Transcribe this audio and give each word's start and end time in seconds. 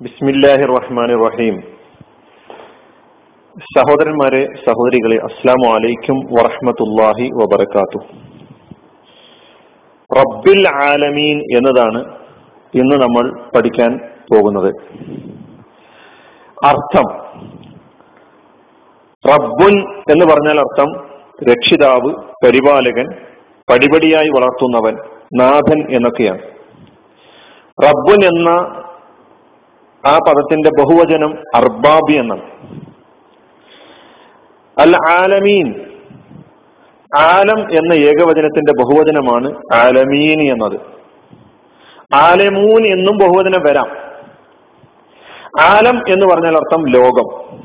ബിസ്മില്ലാഹി 0.00 0.64
റഹ്മാൻ 0.78 1.10
റഹീം 1.26 1.54
സഹോദരന്മാരെ 3.56 4.40
സഹോദരികളെ 4.64 5.16
അസ്സാം 5.28 5.60
വലൈക്കും 5.72 6.16
വറഹമത്തല്ലാഹി 6.36 7.26
വബർക്കാത്തു 7.38 8.00
റബ്ബിൽ 10.10 10.60
ആലമീൻ 10.88 11.38
എന്നതാണ് 11.56 12.00
ഇന്ന് 12.74 12.96
നമ്മൾ 13.04 13.24
പഠിക്കാൻ 13.54 13.92
പോകുന്നത്. 14.30 14.70
അർത്ഥം 16.70 17.08
റബ്ബുൻ 19.24 19.74
എന്ന് 20.12 20.26
പറഞ്ഞാൽ 20.32 20.58
അർത്ഥം 20.58 20.90
രക്ഷിതാവ് 21.50 22.10
പരിപാലകൻ 22.44 23.08
പടിപടിയായി 23.70 24.28
വളർത്തുന്നവൻ 24.28 24.96
നാഥൻ 25.40 25.80
എന്നൊക്കെയാണ്. 25.96 26.42
റബ്ബുൻ 27.78 28.20
എന്ന 28.32 28.50
ആ 30.06 30.18
പദത്തിന്റെ 30.18 30.70
ബഹുവചനം 30.70 31.38
അർബാബി 31.54 32.12
എന്നാണ്. 32.12 32.42
അൽ 34.80 34.96
ആലമീൻ. 35.10 35.74
ആലം 37.16 37.60
എന്ന 37.60 37.92
ഏകവചനത്തിന്റെ 37.92 38.72
ബഹുവചനമാണ് 38.72 39.52
ആലമീൻ 39.74 40.52
എന്നത്. 40.52 40.80
ആലമൂൻ 42.14 42.86
എന്നും 42.86 43.18
ബഹുവചനം 43.18 43.62
വരാം. 43.66 43.88
ആലം 45.60 46.02
എന്ന് 46.08 46.26
പറഞ്ഞാൽ 46.26 46.56
അർത്ഥം 46.56 46.88
ലോകം. 46.88 47.58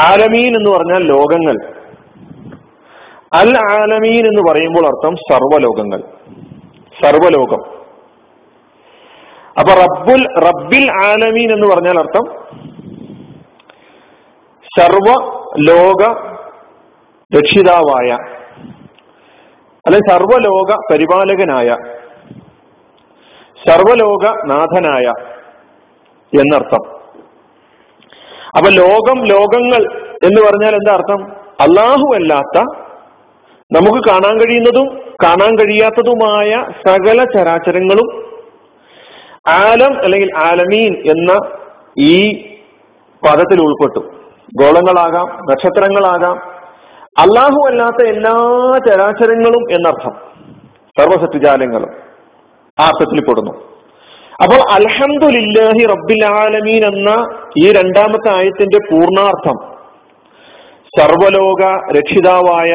ആലമീൻ 0.00 0.56
എന്ന് 0.56 0.70
പറഞ്ഞാൽ 0.70 1.02
ലോകങ്ങൾ. 1.02 1.80
അൽ 3.32 3.58
ആലമീൻ 3.72 4.26
എന്ന് 4.26 4.52
പറയുമ്പോൾ 4.52 4.86
അർത്ഥം 4.86 5.16
സർവലോകങ്ങൾ 5.16 6.00
സർവലോകം 7.02 7.79
അപ്പൊ 9.56 9.72
റബ്ബുൽ 9.74 10.24
റബ്ബിൽ 10.38 10.90
ആലമീൻ 11.04 11.52
എന്ന് 11.52 11.66
പറഞ്ഞാൽ 11.66 11.98
അർത്ഥം 11.98 12.24
സർവ 14.78 15.08
ലോക 15.60 16.02
രക്ഷിതാവായ 17.32 18.10
അല്ലെ 19.86 20.00
സർവലോക 20.10 20.70
പരിപാലകനായ 20.90 21.68
സർവലോക 23.66 24.24
നാഥനായ 24.46 25.06
എന്നർത്ഥം. 26.32 26.82
അപ്പൊ 28.56 28.68
ലോകം 28.70 29.18
ലോകങ്ങൾ 29.24 29.82
എന്ന് 30.26 30.40
പറഞ്ഞാൽ 30.40 30.74
എന്താ 30.74 30.92
അർത്ഥം? 30.92 31.20
അള്ളാഹു 31.60 32.14
അല്ലാത്ത 32.14 32.58
നമുക്ക് 33.70 34.08
കാണാൻ 34.08 34.40
കഴിയുന്നതും 34.40 34.86
കാണാൻ 35.24 35.58
കഴിയാത്തതുമായ 35.58 36.50
സകല 36.86 37.24
ചരാചരങ്ങളും 37.24 38.29
ആലം 39.48 40.04
അല്ലെങ്കിൽ 40.04 40.30
ആലമീൻ 40.36 40.94
എന്ന 40.94 41.50
ഈ 41.98 42.32
പദത്തിൽ 43.24 43.60
ഉൾപ്പെട്ടു. 43.60 44.06
ഗോളങ്ങളാകാം 44.56 45.26
നക്ഷത്രങ്ങളാകാം. 45.50 46.36
അള്ളാഹു 47.18 47.68
അല്ലാത്ത 47.68 48.08
എല്ലാ 48.08 48.34
ചരാചരങ്ങളും 48.88 49.72
എന്നർത്ഥം. 49.72 50.12
സർവസത്യജാലങ്ങളും 50.98 51.88
ആ 52.80 52.84
അർത്ഥത്തിൽ 52.84 53.20
പെടുന്നു. 53.20 53.52
അപ്പോൾ 54.42 54.72
അൽഹംദുലില്ലാഹി 54.72 55.86
റബ്ബിൽ 55.86 56.24
ആലമീൻ 56.24 56.84
എന്ന 56.84 57.38
ഈ 57.58 57.72
രണ്ടാമത്തെ 57.72 58.36
ആയത്തിന്റെ 58.36 58.78
പൂർണാർത്ഥം 58.90 59.80
സർവലോക 60.98 61.90
രക്ഷിതാവായ 61.98 62.72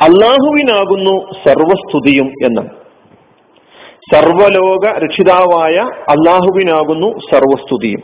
അള്ളാഹുവിനാകുന്നു 0.00 1.30
സർവസ്തുതിയും 1.48 2.26
എന്നാണ് 2.44 2.87
സർവലോക 4.14 4.86
രക്ഷിതാവായ 4.86 5.76
അള്ളാഹുവിനാകുന്നു 6.08 7.06
സർവസ്തുതിയും. 7.06 8.02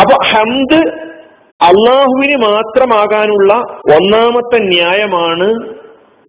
അപ്പൊ 0.00 0.24
ഹംദ് 0.24 1.10
അള്ളാഹുവിന് 1.62 2.36
മാത്രമാകാനുള്ള 2.42 3.54
ഒന്നാമത്തെ 3.94 4.58
ന്യായമാണ് 4.58 5.74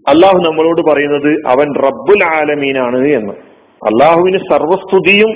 അള്ളാഹു 0.07 0.37
നമ്മളോട് 0.37 0.81
പറയുന്നത് 0.91 1.33
അവൻ 1.47 1.75
റബ്ബുൽ 1.83 2.23
ആലമീനാണ് 2.23 3.07
എന്ന്. 3.07 3.33
അള്ളാഹുവിന് 3.85 4.37
സർവസ്തുതിയും 4.37 5.29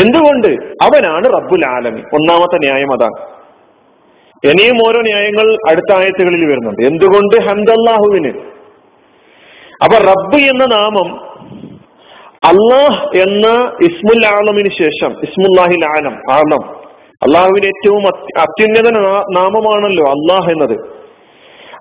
എന്തുകൊണ്ട്? 0.00 0.48
അവനാണ് 0.82 1.24
റബ്ബുൽ 1.24 1.66
ആലമീൻ. 1.66 2.04
ഒന്നാമത്തെ 2.14 2.58
ന്യായം 2.58 2.92
അതാണ്. 2.92 3.42
ഇനിയും 4.46 4.88
ഓരോ 4.88 5.00
ന്യായങ്ങൾ 5.00 5.70
അടുത്ത 5.70 5.94
ആയത്തുകളിൽ 5.96 6.44
വരുന്നുണ്ട്. 6.46 6.82
എന്തുകൊണ്ട് 6.82 7.42
ഹംദ് 7.42 7.70
അള്ളാഹുവിന്? 7.70 8.61
അപ്പൊ 9.82 9.96
റബ്ബ് 9.98 10.40
എന്ന 10.42 10.64
നാമം 10.66 11.08
അള്ളാഹ് 12.44 13.16
എന്ന 13.16 13.46
ഇസ്മുൽ 13.82 14.22
ശേഷം 14.68 15.12
ഇസ്മുല്ലാഹിൽ 15.22 15.84
ആലം 15.96 16.16
ആലം 16.32 16.62
അള്ളാഹുവിന്റെ 17.26 17.68
ഏറ്റവും 17.68 18.06
അത്യുന്നത 18.40 18.88
നാമമാണല്ലോ 19.34 20.06
അള്ളാഹ് 20.10 20.50
എന്നത്. 20.50 20.76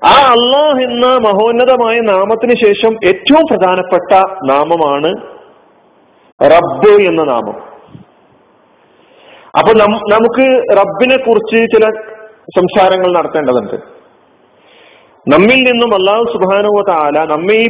ആ 0.05 0.13
അള്ളാഹ് 0.33 0.79
എന്ന 0.83 1.05
മഹോന്നതമായ 1.05 1.99
നാമത്തിന് 1.99 2.55
ശേഷം 2.65 2.93
ഏറ്റവും 3.05 3.43
പ്രധാനപ്പെട്ട 3.51 4.11
നാമമാണ് 4.51 5.11
റബ്ബ് 6.43 6.93
എന്ന 7.01 7.23
നാമം. 7.23 7.57
അപ്പൊ 9.59 9.71
നമുക്ക് 10.13 10.45
റബ്ബിനെ 10.77 11.17
കുറിച്ച് 11.17 11.57
ചില 11.73 11.89
സംസാരങ്ങൾ 12.57 13.09
നടത്തേണ്ടതുണ്ട്. 13.13 14.00
നമ്മിൽ 15.29 15.59
നിന്നും 15.63 15.93
അള്ളാഹു 15.93 16.23
സുബാനുവ 16.23 16.83
താല 16.89 17.25
നമ്മെ 17.25 17.53
ഈ 17.53 17.67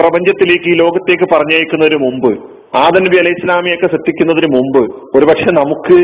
പ്രപഞ്ചത്തിലേക്ക് 0.00 0.70
ഈ 0.70 0.74
ലോകത്തേക്ക് 0.74 1.34
പറഞ്ഞയക്കുന്നതിന് 1.34 1.96
മുമ്പ് 1.96 2.28
ആദൻ 2.76 3.04
നബി 3.04 3.16
അലൈഹി 3.16 3.34
ഇസ്ലാമിയൊക്കെ 3.38 3.86
സൃഷ്ടിക്കുന്നതിന് 3.86 4.56
മുമ്പ് 4.56 4.80
ഒരുപക്ഷെ 5.16 5.50
നമുക്ക് 5.50 5.98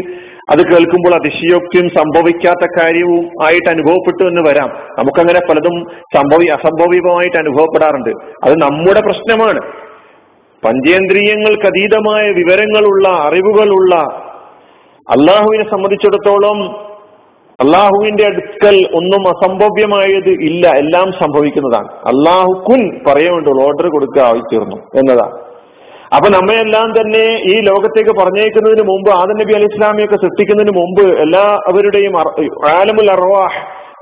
അത് 0.53 0.63
കേൾക്കുമ്പോൾ 0.71 1.15
അതിശയോക്തിയും 1.15 1.89
സംഭവിക്കാത്ത 1.89 2.69
കാര്യവും 2.79 3.25
ആയിട്ട് 3.47 3.69
അനുഭവപ്പെട്ടു 3.71 4.29
എന്ന് 4.29 4.51
വരാം. 4.51 4.71
നമുക്കങ്ങനെ 4.99 5.41
പലതും 5.41 5.77
സംഭവി 6.17 6.47
അസംഭവികമായിട്ട് 6.47 7.37
അനുഭവപ്പെടാറുണ്ട്. 7.37 8.11
അത് 8.45 8.55
നമ്മുടെ 8.63 9.01
പ്രശ്നമാണ്. 9.01 9.61
പഞ്ചേന്ദ്രിയങ്ങൾക്ക് 10.65 11.67
അതീതമായ 11.67 12.25
വിവരങ്ങളുള്ള 12.31 13.09
അറിവുകളുള്ള 13.09 13.95
അള്ളാഹുവിനെ 15.17 15.71
സംബന്ധിച്ചിടത്തോളം 15.71 16.87
അള്ളാഹുവിന്റെ 17.63 18.25
അടുക്കൽ 18.27 18.77
ഒന്നും 18.95 19.23
അസംഭവ്യമായത് 19.29 20.33
ഇല്ല. 20.49 20.69
എല്ലാം 20.69 21.13
സംഭവിക്കുന്നതാണ്. 21.13 21.87
അള്ളാഹു 21.87 22.65
കുൻ 22.69 23.01
പറയുന്നുണ്ട് 23.07 23.51
ഓർഡർ 23.51 23.89
കൊടുക്കുക 23.89 24.23
ആയിത്തീർന്നു 24.23 24.77
എന്നതാണ്. 25.01 25.37
അപ്പൊ 26.17 26.29
നമ്മയെല്ലാം 26.29 26.89
തന്നെ 26.91 27.25
ഈ 27.53 27.61
ലോകത്തേക്ക് 27.61 28.11
പറഞ്ഞേക്കുന്നതിന് 28.11 28.83
മുമ്പ് 28.83 29.11
ആദം 29.11 29.39
നബി 29.39 29.53
അലി 29.53 29.65
ഇസ്ലാമിയൊക്കെ 29.65 30.17
സൃഷ്ടിക്കുന്നതിന് 30.17 30.77
മുമ്പ് 30.77 31.19
എല്ലാവരുടെയും 31.21 32.15
ആലമുൽ 32.69 33.11
അർവാഹ് 33.11 33.59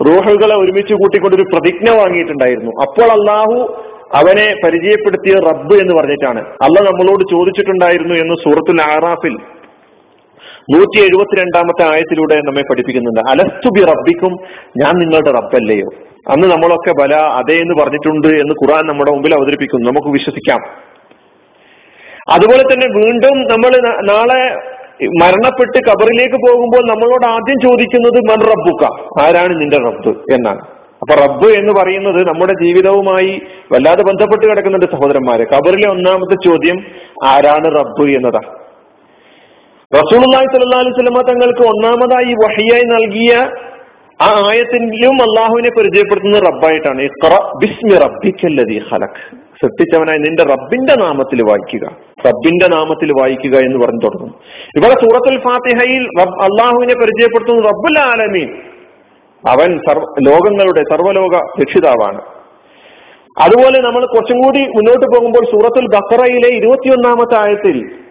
റൂഹുകളെ 0.06 0.54
ഒരുമിച്ച് 0.54 0.94
കൂട്ടിക്കൊണ്ടൊരു 0.94 1.42
പ്രതിജ്ഞ 1.42 1.90
വാങ്ങിയിട്ടുണ്ടായിരുന്നു. 1.90 2.72
അപ്പോൾ 2.82 3.10
അള്ളാഹു 3.10 3.76
അവനെ 4.14 4.54
പരിചയപ്പെടുത്തിയ 4.64 5.34
റബ്ബ് 5.50 5.74
എന്ന് 5.74 5.94
പറഞ്ഞിട്ടാണ്. 5.94 6.40
അല്ല 6.62 6.80
നമ്മളോട് 6.90 7.24
ചോദിച്ചിട്ടുണ്ടായിരുന്നു 7.30 8.14
എന്ന് 8.14 8.34
സൂറത്തുൽ 8.34 8.80
ആറാഫിൽ 8.82 9.36
നൂറ്റി 10.74 11.00
എഴുപത്തിരണ്ടാമത്തെ 11.00 11.92
ആയത്തിലൂടെ 11.92 12.34
നമ്മെ 12.34 12.62
പഠിപ്പിക്കുന്നുണ്ട്. 12.62 13.30
അലസ്തുബി 13.30 13.84
റബ്ബിക്കും 13.84 14.32
ഞാൻ 14.82 14.94
നിങ്ങളുടെ 14.98 15.30
റബ്ബല്ലയോ? 15.30 15.88
അന്ന് 16.30 16.46
നമ്മളൊക്കെ 16.46 17.02
ബല 17.02 17.14
അതേ 17.14 17.54
എന്ന് 17.54 17.82
പറഞ്ഞിട്ടുണ്ട് 17.82 18.28
എന്ന് 18.28 18.52
ഖുറാൻ 18.52 18.86
നമ്മുടെ 18.86 19.10
മുമ്പിൽ 19.10 19.34
അവതരിപ്പിക്കുന്നു. 19.34 19.90
നമുക്ക് 19.90 20.08
വിശ്വസിക്കാം. 20.08 20.60
അതുപോലെ 22.30 22.62
തന്നെ 22.62 22.86
വീണ്ടും 22.86 23.38
നമ്മൾ 23.38 23.90
നാളെ 24.04 24.56
മരണപ്പെട്ട് 25.04 25.78
കബറിലേക്ക് 25.90 26.34
പോകുമ്പോൾ 26.34 26.90
നമ്മളോട് 26.90 27.26
ആദ്യം 27.26 27.68
ചോദിക്കുന്നത് 27.68 28.30
മൻ 28.30 28.40
റബ്ബുക്ക 28.40 28.84
ആരാണ് 29.22 29.60
നിന്റെ 29.60 29.76
റബ്ബ്? 29.76 30.32
എന്നാണ്. 30.32 30.60
അപ്പൊ 31.02 31.26
റബ്ബ് 31.26 31.48
എന്ന് 31.48 31.72
പറയുന്നത് 31.72 32.28
നമ്മുടെ 32.28 32.52
ജീവിതവുമായി 32.52 33.42
വല്ലാതെ 33.72 34.02
ബന്ധപ്പെട്ട് 34.02 34.46
കിടക്കുന്നുണ്ട് 34.46 34.86
സഹോദരന്മാരെ. 34.86 35.44
കബറിലെ 35.44 35.90
ഒന്നാമത്തെ 35.90 36.50
ചോദ്യം 36.50 36.84
ആരാണ് 37.24 37.64
റബ്ബ്? 37.64 38.10
എന്നതാ 38.10 38.40
റസൂലുള്ളാഹി 39.94 40.46
സല്ലാ 40.52 40.78
അലൈഹി 40.78 40.90
വസല്ലമ 40.90 41.20
തങ്ങൾക്ക് 41.28 41.62
ഒന്നാമതായി 41.68 42.32
വഹിയായി 42.32 42.82
നൽകിയ 42.82 43.32
ആ 44.22 44.28
ആയത്തിലും 44.48 45.16
അള്ളാഹുവിനെ 45.26 45.70
പരിചയപ്പെടുത്തുന്നത് 45.78 46.42
റബ്ബായിട്ടാണ്. 46.42 47.08
ബിസ്മി 47.62 47.98
റബ്ബിക്കല്ലദീ 47.98 48.78
ഹലക് 48.78 49.20
സൃഷ്ടിച്ചവനായി 49.60 50.18
നിന്റെ 50.18 50.42
റബ്ബിന്റെ 50.42 50.94
നാമത്തിൽ 51.00 51.42
വായിക്കുക. 51.50 51.88
റബ്ബിന്റെ 52.26 52.66
നാമത്തിൽ 52.76 53.10
വായിക്കുക 53.20 53.56
എന്ന് 53.56 53.78
പറഞ്ഞു 53.86 54.00
തുടങ്ങും. 54.04 54.34
ഇവിടെ 54.76 54.94
സൂറത്തുൽ 55.02 55.38
ഫാത്തിഹയിൽ 55.38 56.04
അള്ളാഹുവിനെ 56.46 56.94
പരിചയപ്പെടുത്തുന്നത് 56.94 57.64
റബ്ബുൽ 57.64 57.98
ആലമീൻ. 58.12 58.48
അവൻ 59.44 59.78
സർവ 59.88 60.04
ലോകങ്ങളുടെ 60.28 60.82
സർവലോക 60.92 61.34
രക്ഷിതാവാണ്. 61.62 62.20
അതുപോലെ 63.44 63.78
നമ്മൾ 63.80 64.06
കുറച്ചും 64.06 64.40
കൂടി 64.40 64.58
മുന്നോട്ട് 64.58 65.06
പോകുമ്പോൾ 65.06 65.44
സൂറത്തുൽ 65.52 65.86
ബക്കറയിലെ 65.96 66.50
ഇരുപത്തിയൊന്നാമത്തെ 66.56 67.36
ആയത്തിൽ 67.46 68.03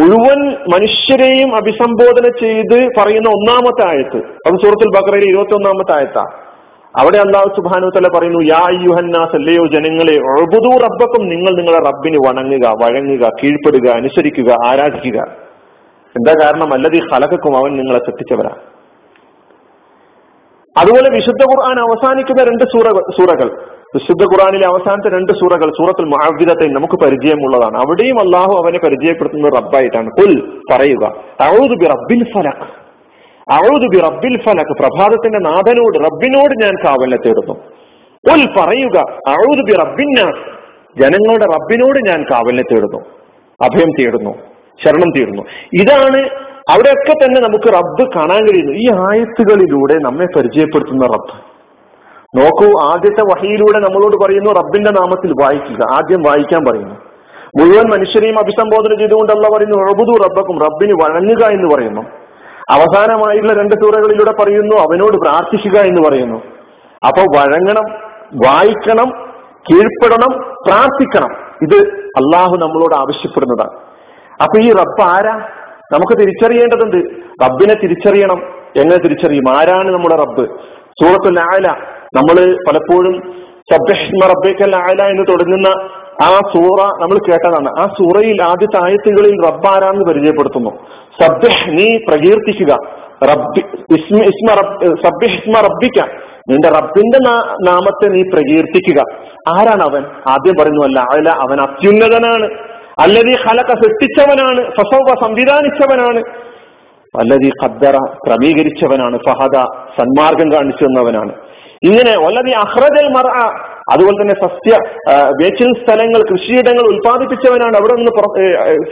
മുഴുവൻ 0.00 0.50
മനുഷ്യരെയും 0.50 1.56
അഭിസംബോധന 1.56 2.30
ചെയ്ത് 2.40 2.88
പറയുന്ന 2.98 3.28
ഒന്നാമത്തെ 3.28 3.88
ആയത്ത് 3.88 4.16
അത് 4.16 4.54
സൂറത്തുൽ 4.62 4.88
ബക്രയിലെ 4.88 5.26
ഇരുപത്തി 5.28 5.54
ഒന്നാമത്തെ 5.54 5.96
ആയത്താ. 5.96 6.24
അവിടെ 7.00 7.18
അള്ളാഹു 7.18 7.48
സുബാനു 7.48 7.90
തല 7.90 8.18
പറയുന്നു 8.18 8.40
യാ 8.40 8.68
യുഹന്നാസ് 8.70 9.36
അല്ലയോ 9.36 9.66
ജനങ്ങളെ 9.66 10.16
ഒഴുബുദൂ 10.16 10.78
റബ്ബക്കും 10.78 11.28
നിങ്ങൾ 11.28 11.56
നിങ്ങളുടെ 11.56 11.84
റബ്ബിന് 11.86 12.16
വണങ്ങുക 12.16 12.74
വഴങ്ങുക 12.84 13.28
കീഴ്പ്പെടുക 13.42 13.90
അനുസരിക്കുക 13.90 14.54
ആരാധിക്കുക. 14.66 15.20
എന്താ 16.16 16.34
കാരണം? 16.42 16.72
അല്ലതീ 16.72 17.00
ഹലക്കും 17.14 17.56
അവൻ 17.56 17.76
നിങ്ങളെ 17.76 17.98
സൃഷ്ടിച്ചവരാ 17.98 18.50
അതുപോലെ 20.76 21.10
വിശുദ്ധ 21.10 21.44
ഖുർആൻ 21.44 21.78
അവസാനിക്കുന്ന 21.80 22.44
രണ്ട് 22.44 22.64
സൂറ 22.64 22.90
സൂറകൾ. 22.90 23.62
വിശുദ്ധ 23.94 24.22
ഖുർആനിലെ 24.22 24.66
അവസാനത്തെ 24.66 25.16
രണ്ട് 25.16 25.32
സൂറകൾ 25.32 25.70
സൂറത്തുൽ 25.70 26.04
മഹാവിധത്തെ 26.04 26.66
നമുക്ക് 26.68 26.94
പരിചയമുള്ളതാണ്. 26.94 27.76
അവിടെയും 27.76 28.20
അള്ളാഹു 28.20 28.52
അവനെ 28.52 28.78
പരിചയപ്പെടുത്തുന്നത് 28.78 29.52
റബ്ബായിട്ടാണ്. 29.52 30.10
കുൽ 30.10 30.58
പറയുക 30.72 31.14
ബി 32.10 32.24
ഫലക്. 32.34 32.84
ബി 33.88 33.98
റബ്ബിൽ 33.98 34.42
ഫലക് 34.42 34.76
പ്രഭാതത്തിന്റെ 34.78 35.38
നാഥനോട് 35.38 35.98
റബ്ബിനോട് 35.98 36.64
ഞാൻ 36.64 36.74
കാവലിനെ 36.84 37.16
തേടുന്നു. 37.16 37.54
പറയുക 38.56 39.00
ബി 39.62 39.72
റബ്ബിന്നാസ് 39.72 40.64
ജനങ്ങളുടെ 41.02 41.44
റബ്ബിനോട് 41.44 41.98
ഞാൻ 42.08 42.24
കാവലിനെ 42.30 42.62
തേടുന്നു. 42.62 42.98
അഭയം 43.62 43.90
തേടുന്നു. 44.00 44.34
ശരണം 44.84 45.10
തേടുന്നു. 45.18 45.42
ഇതാണ് 45.74 46.43
അവിടെയൊക്കെ 46.70 47.12
തന്നെ 47.12 47.40
നമുക്ക് 47.40 47.74
റബ്ബ് 47.74 48.12
കാണാൻ 48.16 48.44
കഴിയുന്നു. 48.44 48.72
ഈ 48.72 48.98
ആയത്തുകളിലൂടെ 49.00 49.94
നമ്മെ 49.94 50.26
പരിചയപ്പെടുത്തുന്ന 50.36 51.06
റബ്ബ്. 51.06 51.54
നോക്കൂ 52.38 52.80
ആദ്യത്തെ 52.80 53.22
വഹിയിലൂടെ 53.22 53.78
നമ്മളോട് 53.78 54.16
പറയുന്നു 54.24 54.50
റബ്ബിന്റെ 54.50 54.90
നാമത്തിൽ 54.90 55.32
വായിക്കുക. 55.32 55.94
ആദ്യം 55.94 56.22
വായിക്കാൻ 56.22 56.64
പറയുന്നു. 56.70 56.94
മുഴുവൻ 57.60 57.98
മനുഷ്യരെയും 57.98 58.38
അഭിസംബോധന 58.38 58.98
ചെയ്തുകൊണ്ട് 58.98 59.32
പറയുന്നു 59.32 59.92
റബുദു 59.92 60.28
റബ്ബക്കും 60.28 60.58
റബ്ബിന് 60.58 60.92
വഴങ്ങുക 60.92 61.44
എന്ന് 61.44 61.74
പറയുന്നു. 61.74 62.00
അവസാനമായുള്ള 62.70 63.52
രണ്ട് 63.52 63.74
സൂറകളിലൂടെ 63.74 64.42
പറയുന്നു 64.42 64.76
അവനോട് 64.76 65.16
പ്രാർത്ഥിക്കുക 65.16 65.80
എന്ന് 65.80 66.08
പറയുന്നു. 66.08 66.36
അപ്പൊ 67.06 67.22
വഴങ്ങണം 67.22 67.84
വായിക്കണം 68.34 69.10
കീഴ്പ്പെടണം 69.70 70.54
പ്രാർത്ഥിക്കണം. 70.66 71.36
ഇത് 71.62 71.76
അള്ളാഹു 72.04 72.56
നമ്മളോട് 72.56 72.94
ആവശ്യപ്പെടുന്നതാണ്. 72.94 73.70
അപ്പൊ 74.42 74.60
ഈ 74.60 74.72
റബ്ബ് 74.72 75.02
ആരാ? 75.02 75.48
നമുക്ക് 75.92 76.20
തിരിച്ചറിയേണ്ടതുണ്ട്. 76.20 76.96
റബ്ബിനെ 77.44 77.74
തിരിച്ചറിയണം. 77.74 78.38
എങ്ങനെ 78.76 78.96
തിരിച്ചറിയും? 78.96 79.58
ആരാണ് 79.58 79.90
നമ്മുടെ 79.92 80.16
റബ്ബ്? 80.16 80.48
സൂറത്തുൽ 81.02 81.40
ആല 81.40 81.68
നമ്മൾ 82.14 82.56
പലപ്പോഴും 82.68 83.44
റബ്ബേക്കൽ 84.24 84.76
ആല 84.76 85.02
എന്ന് 85.02 85.22
തുടങ്ങുന്ന 85.22 85.68
ആ 86.22 86.28
സൂറ 86.28 86.80
നമ്മൾ 87.02 87.14
കേട്ടതാണ്. 87.14 87.68
ആ 87.78 87.86
സൂറയിൽ 87.86 88.42
ആദ്യത്തെ 88.42 88.84
ആയത്തുകളിൽ 88.84 89.46
റബ്ബ് 89.46 89.66
ആരാന്ന് 89.66 90.04
പരിചയപ്പെടുത്തുന്നു. 90.04 90.70
സബ്ബഹ് 91.22 91.78
നീ 91.78 91.96
പ്രകീർത്തിക്കുക. 92.08 92.76
റബ്ബി 93.24 93.60
ഇസ്മ 93.94 94.22
ഇസ്മ 94.22 95.60
റബ്ബിക്ക. 95.60 96.06
നിന്റെ 96.50 96.68
റബ്ബിന്റെ 96.68 97.18
നാമത്തെ 97.70 98.08
നീ 98.08 98.22
പ്രകീർത്തിക്കുക. 98.22 99.00
ആരാണ് 99.48 99.82
അവൻ? 99.82 100.02
ആദ്യം 100.28 100.54
പറയുന്നു 100.60 100.84
അല്ല 100.84 101.30
അവൻ 101.30 101.60
അത്യുന്നതനാണ്. 101.60 102.73
അല്ലതീ 102.98 103.34
ഹലക 103.34 103.70
സൃഷ്ടിച്ചവനാണ് 103.74 104.62
ഫസോബ 104.76 105.08
സംവിധാനിച്ചവനാണ്. 105.20 106.20
അല്ലതി 107.14 107.50
ഖദ്ദറ 107.62 107.96
ക്രമീകരിച്ചവനാണ് 108.26 109.18
ഫഹദ 109.26 109.56
സന്മാർഗം 109.98 110.52
കാണിച്ചു 110.52 110.84
തന്നവനാണ്. 110.84 111.32
ഇങ്ങനെ 111.82 112.12
വല്ലതി 112.26 112.50
അഹ്റജൽ 112.50 113.08
മറ 113.08 113.28
അതുപോലെ 113.92 114.16
തന്നെ 114.20 114.36
സസ്യ 114.42 114.74
വേച്ചിൽ 115.40 115.70
സ്ഥലങ്ങൾ 115.82 116.20
കൃഷിയിടങ്ങൾ 116.30 116.84
ഉൽപ്പാദിപ്പിച്ചവനാണ് 116.92 117.76
അവിടെ 117.80 117.94
നിന്ന് 117.98 118.12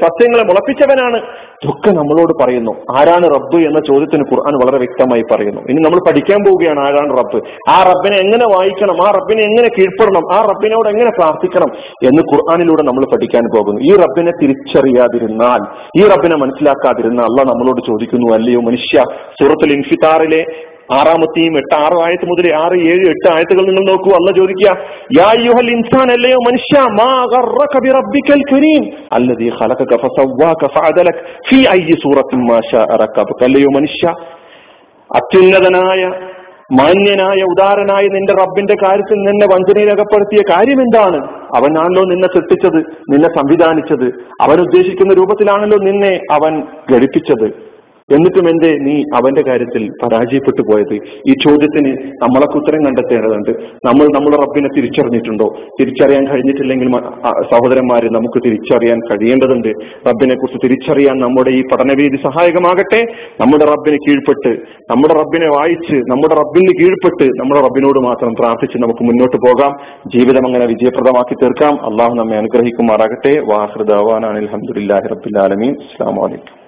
സസ്യങ്ങളെ 0.03 0.45
മുളപ്പിച്ചവനാണ് 0.51 1.19
ഇതൊക്കെ 1.63 1.91
നമ്മളോട് 2.01 2.33
പറയുന്നു. 2.43 2.73
ആരാണ് 2.99 3.27
റബ്ബ് 3.35 3.59
എന്ന 3.69 3.81
ചോദ്യത്തിന് 3.89 4.25
ഖുർആൻ 4.31 4.55
വളരെ 4.63 4.79
വ്യക്തമായി 4.85 5.25
പറയുന്നു. 5.33 5.61
ഇനി 5.71 5.81
നമ്മൾ 5.87 6.01
പഠിക്കാൻ 6.09 6.41
പോവുകയാണ് 6.47 6.81
ആരാണ് 6.87 7.13
റബ്ബ്. 7.21 7.41
ആ 7.75 7.77
റബ്ബിനെ 7.91 8.17
എങ്ങനെ 8.17 8.47
വായിക്കണം? 8.55 8.97
ആ 9.07 9.11
റബ്ബിനെ 9.19 9.43
എങ്ങനെ 9.43 9.69
കീഴ്പ്പെടണം? 9.69 10.25
ആ 10.35 10.39
റബ്ബിനോട് 10.51 10.89
എങ്ങനെ 10.89 11.11
പ്രാർത്ഥിക്കണം? 11.11 11.71
എന്ന് 12.09 12.23
ഖുർആാനിലൂടെ 12.33 12.83
നമ്മൾ 12.83 13.05
പഠിക്കാൻ 13.15 13.45
പോകുന്നു. 13.57 13.81
ഈ 13.91 13.93
റബ്ബിനെ 14.05 14.33
തിരിച്ചറിയാതിരുന്നാൽ 14.43 15.63
ഈ 16.01 16.05
റബ്ബിനെ 16.13 16.37
മനസ്സിലാക്കാതിരുന്നാൽ 16.45 17.29
അല്ല 17.31 17.43
നമ്മളോട് 17.53 17.81
ചോദിക്കുന്നു 17.91 18.35
അല്ലയോ 18.35 18.61
മനുഷ്യ 18.61 19.05
സൂറത്തുൽ 19.41 19.75
ഇൻഫിത്താറിലെ 19.79 20.43
ആറാമത്തെയും 20.91 21.57
എട്ട് 21.57 21.75
ആറ് 21.75 22.03
ആയത്ത് 22.03 22.27
മുതൽ 22.27 22.55
ആറ് 22.55 22.73
ഏഴ് 22.73 23.09
എട്ട് 23.09 23.35
ആയത്തുകൾ 23.35 23.67
നിങ്ങൾ 23.67 23.91
നോക്കൂ. 23.91 24.11
അല്ല 24.11 24.37
ചോദിക്കുക 24.37 24.77
യാ 25.19 25.33
ഇൻസാൻ 25.71 26.11
അല്ലയോ 26.11 26.37
മനുഷ്യ? 26.37 26.81
മാ 26.81 27.27
കരീം. 28.45 28.83
ഫഅദലക 30.67 31.15
ഫീ 31.49 31.65
അല്ലയോ 33.45 33.69
മനുഷ്യ? 33.69 34.09
അത്യുന്നതനായ 35.17 36.13
മാന്യനായ 36.73 37.43
ഉദാരനായ 37.43 38.03
നിന്റെ 38.03 38.33
റബ്ബിന്റെ 38.33 38.75
കാര്യത്തിൽ 38.85 39.15
നിന്നെ 39.15 39.47
വഞ്ചനയിലകപ്പെടുത്തിയ 39.47 40.43
കാര്യം 40.51 40.81
എന്താണ്? 40.81 41.25
അവനാണല്ലോ 41.57 42.05
നിന്നെ 42.05 42.29
സൃഷ്ടിച്ചത് 42.29 42.79
നിന്നെ 43.13 43.29
സംവിധാനിച്ചത്. 43.29 44.05
അവൻ 44.41 44.61
ഉദ്ദേശിക്കുന്ന 44.61 45.13
രൂപത്തിലാണല്ലോ 45.13 45.79
നിന്നെ 45.79 46.21
അവൻ 46.31 46.63
ഘടിപ്പിച്ചത്. 46.95 47.72
എന്നിട്ടും 48.11 48.49
എന്തേ 48.49 48.71
നീ 48.79 49.03
അവന്റെ 49.15 49.43
കാര്യത്തിൽ 49.49 49.91
പരാജയപ്പെട്ടു 49.91 50.63
പോയത്? 50.63 50.95
ഈ 51.29 51.33
ചോദ്യത്തിന് 51.33 51.91
നമ്മളൊക്കെ 52.23 52.57
ഉത്തരം 52.59 52.87
കണ്ടെത്തേണ്ടതുണ്ട്. 52.87 53.51
നമ്മൾ 53.87 54.05
നമ്മുടെ 54.15 54.37
റബ്ബിനെ 54.37 54.69
തിരിച്ചറിഞ്ഞിട്ടുണ്ടോ? 54.77 55.57
തിരിച്ചറിയാൻ 55.81 56.27
കഴിഞ്ഞിട്ടില്ലെങ്കിൽ 56.29 56.93
സഹോദരന്മാരെ 57.53 58.09
നമുക്ക് 58.09 58.45
തിരിച്ചറിയാൻ 58.45 59.01
കഴിയേണ്ടതുണ്ട്. 59.01 59.69
റബ്ബിനെ 60.09 60.35
കുറിച്ച് 60.35 60.59
തിരിച്ചറിയാൻ 60.65 61.21
നമ്മുടെ 61.21 61.51
ഈ 61.51 61.63
പഠനവേദി 61.63 62.17
സഹായകമാകട്ടെ. 62.17 63.03
നമ്മുടെ 63.41 63.65
റബ്ബിനെ 63.65 63.97
കീഴ്പ്പെട്ട് 63.97 64.53
നമ്മുടെ 64.91 65.15
റബ്ബിനെ 65.15 65.49
വായിച്ച് 65.57 65.97
നമ്മുടെ 66.11 66.35
റബ്ബിന് 66.35 66.73
കീഴ്പ്പെട്ട് 66.81 67.41
നമ്മുടെ 67.41 67.61
റബ്ബിനോട് 67.61 67.99
മാത്രം 67.99 68.35
പ്രാർത്ഥിച്ച് 68.41 68.79
നമുക്ക് 68.79 69.05
മുന്നോട്ട് 69.05 69.37
പോകാം. 69.37 69.73
ജീവിതം 70.15 70.47
അങ്ങനെ 70.47 70.67
വിജയപ്രദമാക്കി 70.67 71.35
തീർക്കാം. 71.35 71.85
അള്ളാഹു 71.91 72.15
നമ്മെ 72.15 72.37
അനുഗ്രഹിക്കുമാറാകട്ടെ. 72.37 73.41
വാഹൃദാവാനാണ് 73.41 74.39
അലഹമുല്ലാഹി 74.39 75.09
റബ്ബിൽ 75.09 75.39
ആലമീൻ. 75.39 75.71
അസ്സാം 75.71 76.17
വലൈക്കും 76.17 76.62